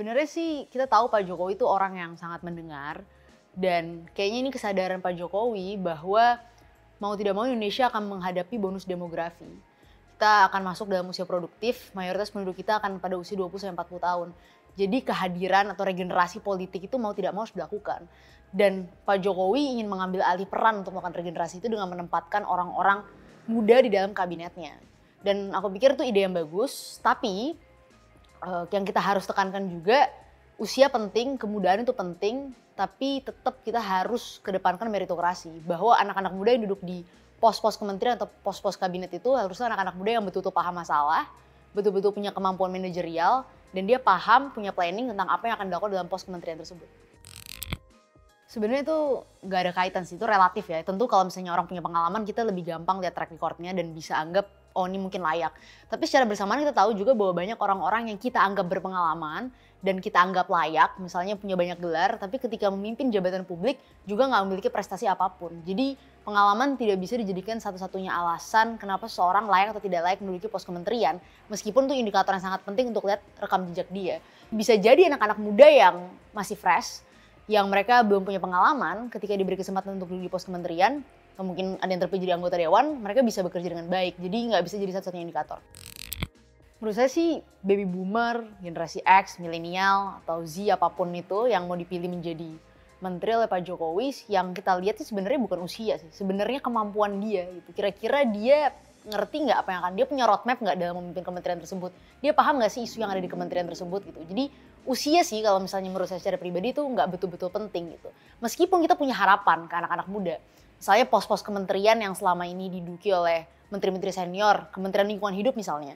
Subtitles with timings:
[0.00, 3.04] Sebenarnya sih kita tahu Pak Jokowi itu orang yang sangat mendengar
[3.52, 6.40] dan kayaknya ini kesadaran Pak Jokowi bahwa
[6.96, 9.44] mau tidak mau Indonesia akan menghadapi bonus demografi.
[10.16, 14.28] Kita akan masuk dalam usia produktif, mayoritas penduduk kita akan pada usia 20 40 tahun.
[14.72, 18.08] Jadi kehadiran atau regenerasi politik itu mau tidak mau harus dilakukan.
[18.48, 23.04] Dan Pak Jokowi ingin mengambil alih peran untuk melakukan regenerasi itu dengan menempatkan orang-orang
[23.52, 24.80] muda di dalam kabinetnya.
[25.20, 27.68] Dan aku pikir itu ide yang bagus, tapi
[28.44, 30.08] uh, yang kita harus tekankan juga
[30.60, 36.64] usia penting, kemudahan itu penting, tapi tetap kita harus kedepankan meritokrasi bahwa anak-anak muda yang
[36.68, 37.00] duduk di
[37.40, 41.24] pos-pos kementerian atau pos-pos kabinet itu harusnya anak-anak muda yang betul-betul paham masalah,
[41.72, 46.08] betul-betul punya kemampuan manajerial, dan dia paham, punya planning tentang apa yang akan dilakukan dalam
[46.12, 46.88] pos kementerian tersebut.
[48.50, 48.98] Sebenarnya itu
[49.46, 50.82] nggak ada kaitan sih, itu relatif ya.
[50.82, 54.59] Tentu kalau misalnya orang punya pengalaman, kita lebih gampang lihat track recordnya dan bisa anggap
[54.74, 55.52] oh ini mungkin layak.
[55.90, 59.50] Tapi secara bersamaan kita tahu juga bahwa banyak orang-orang yang kita anggap berpengalaman
[59.80, 64.42] dan kita anggap layak, misalnya punya banyak gelar, tapi ketika memimpin jabatan publik juga nggak
[64.44, 65.56] memiliki prestasi apa pun.
[65.64, 70.68] Jadi pengalaman tidak bisa dijadikan satu-satunya alasan kenapa seseorang layak atau tidak layak menduduki pos
[70.68, 71.16] kementerian,
[71.48, 74.20] meskipun itu indikator yang sangat penting untuk lihat rekam jejak dia.
[74.52, 75.96] Bisa jadi anak-anak muda yang
[76.36, 77.00] masih fresh,
[77.48, 81.00] yang mereka belum punya pengalaman, ketika diberi kesempatan untuk duduk di pos kementerian,
[81.40, 84.20] atau mungkin ada yang terpilih jadi anggota dewan, mereka bisa bekerja dengan baik.
[84.20, 85.56] Jadi nggak bisa jadi satu-satunya indikator.
[86.84, 91.80] Menurut saya sih baby boomer, generasi X, milenial, atau Z apa pun itu yang mau
[91.80, 92.52] dipilih menjadi
[93.00, 97.48] menteri oleh Pak Jokowi, yang kita lihat sih sebenarnya bukan usia sih, sebenarnya kemampuan dia
[97.48, 97.72] gitu.
[97.72, 98.76] Kira-kira dia
[99.08, 101.88] ngerti nggak apa yang akan dia punya roadmap nggak dalam memimpin kementerian tersebut
[102.20, 104.52] dia paham nggak sih isu yang ada di kementerian tersebut gitu jadi
[104.84, 108.12] usia sih kalau misalnya menurut saya secara pribadi itu nggak betul-betul penting gitu
[108.44, 110.36] meskipun kita punya harapan ke anak-anak muda
[110.80, 115.92] Misalnya pos-pos kementerian yang selama ini diduki oleh menteri-menteri senior, Kementerian Lingkungan Hidup misalnya,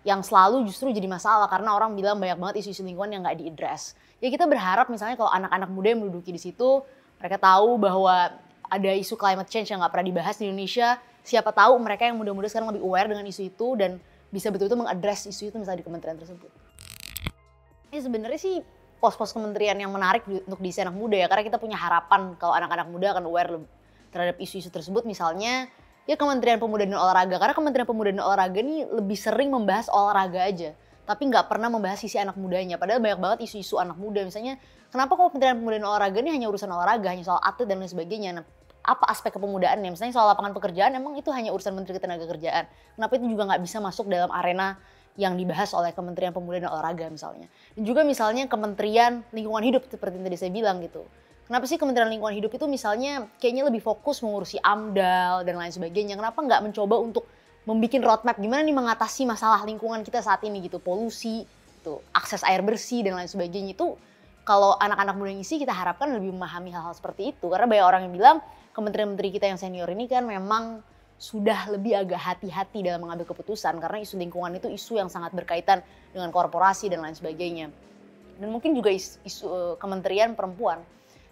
[0.00, 3.92] yang selalu justru jadi masalah karena orang bilang banyak banget isu-isu lingkungan yang nggak diadres.
[4.24, 6.80] Ya kita berharap misalnya kalau anak-anak muda yang menduduki di situ,
[7.20, 8.32] mereka tahu bahwa
[8.72, 10.96] ada isu climate change yang nggak pernah dibahas di Indonesia.
[11.20, 14.00] Siapa tahu mereka yang muda-muda sekarang lebih aware dengan isu itu dan
[14.32, 16.48] bisa betul-betul mengadres isu itu misalnya di kementerian tersebut.
[17.92, 18.64] Ya sebenarnya sih
[19.04, 22.88] pos-pos kementerian yang menarik untuk diisi anak muda ya karena kita punya harapan kalau anak-anak
[22.88, 23.52] muda akan aware
[24.14, 25.66] terhadap isu-isu tersebut misalnya
[26.06, 27.42] ya Kementerian Pemuda dan Olahraga.
[27.42, 30.70] Karena Kementerian Pemuda dan Olahraga ini lebih sering membahas olahraga aja
[31.04, 32.80] tapi nggak pernah membahas sisi anak mudanya.
[32.80, 34.24] Padahal banyak banget isu-isu anak muda.
[34.24, 34.56] Misalnya
[34.88, 37.92] kenapa kok Kementerian Pemuda dan Olahraga ini hanya urusan olahraga hanya soal atlet dan lain
[37.92, 38.30] sebagainya?
[38.40, 38.44] Nah,
[38.84, 39.92] apa aspek kepemudaannya?
[39.92, 42.64] Misalnya soal lapangan pekerjaan emang itu hanya urusan Menteri Ketenagakerjaan
[42.96, 44.80] kenapa itu juga nggak bisa masuk dalam arena
[45.14, 47.52] yang dibahas oleh Kementerian Pemuda dan Olahraga misalnya?
[47.76, 51.04] Dan juga misalnya Kementerian Lingkungan Hidup seperti yang tadi saya bilang gitu
[51.44, 56.16] Kenapa sih Kementerian Lingkungan Hidup itu misalnya kayaknya lebih fokus mengurusi AMDAL dan lain sebagainya.
[56.16, 57.28] Kenapa nggak mencoba untuk
[57.68, 61.44] membuat roadmap gimana nih mengatasi masalah lingkungan kita saat ini gitu, polusi,
[61.84, 63.76] tuh akses air bersih dan lain sebagainya.
[63.76, 64.00] Itu
[64.48, 67.52] kalau anak-anak muda ngisi kita harapkan lebih memahami hal-hal seperti itu.
[67.52, 68.36] Karena banyak orang yang bilang
[68.72, 70.80] kementerian menteri kita yang senior ini kan memang
[71.20, 73.76] sudah lebih agak hati-hati dalam mengambil keputusan.
[73.84, 77.68] Karena isu lingkungan itu isu yang sangat berkaitan dengan korporasi dan lain sebagainya.
[78.40, 80.80] Dan mungkin juga isu, isu uh, kementerian perempuan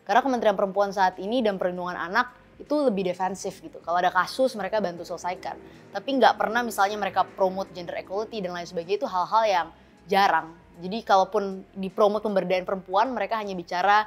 [0.03, 3.83] karena Kementerian Perempuan saat ini dan Perlindungan Anak itu lebih defensif gitu.
[3.83, 5.59] Kalau ada kasus mereka bantu selesaikan.
[5.91, 9.69] Tapi nggak pernah misalnya mereka promote gender equality dan lain sebagainya itu hal-hal yang
[10.07, 10.55] jarang.
[10.79, 14.07] Jadi kalaupun dipromot pemberdayaan perempuan mereka hanya bicara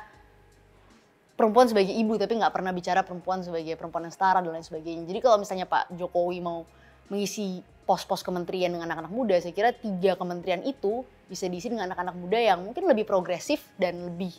[1.36, 5.04] perempuan sebagai ibu tapi nggak pernah bicara perempuan sebagai perempuan yang setara dan lain sebagainya.
[5.04, 6.64] Jadi kalau misalnya Pak Jokowi mau
[7.12, 12.16] mengisi pos-pos kementerian dengan anak-anak muda, saya kira tiga kementerian itu bisa diisi dengan anak-anak
[12.18, 14.34] muda yang mungkin lebih progresif dan lebih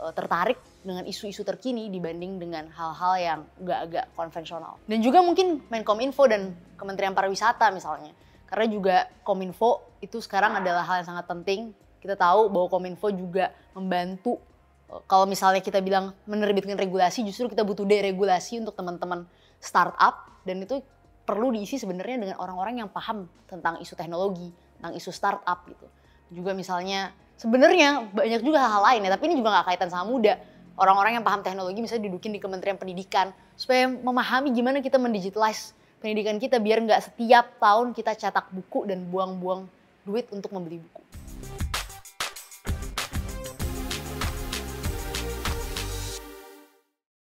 [0.00, 4.80] uh, tertarik dengan isu-isu terkini dibanding dengan hal-hal yang agak-agak konvensional.
[4.88, 8.16] Dan juga mungkin Menkominfo dan Kementerian Pariwisata misalnya.
[8.48, 11.76] Karena juga Kominfo itu sekarang adalah hal yang sangat penting.
[12.00, 14.40] Kita tahu bahwa Kominfo juga membantu
[14.88, 19.28] eh, kalau misalnya kita bilang menerbitkan regulasi, justru kita butuh deregulasi untuk teman-teman
[19.60, 20.80] startup dan itu
[21.28, 24.50] perlu diisi sebenarnya dengan orang-orang yang paham tentang isu teknologi,
[24.80, 25.86] tentang isu startup gitu.
[26.32, 30.36] Juga misalnya sebenarnya banyak juga hal-hal lain ya, tapi ini juga nggak kaitan sama muda.
[30.76, 36.40] Orang-orang yang paham teknologi misalnya didudukin di Kementerian Pendidikan supaya memahami gimana kita mendigitalize pendidikan
[36.40, 39.68] kita biar nggak setiap tahun kita cetak buku dan buang-buang
[40.04, 41.19] duit untuk membeli buku.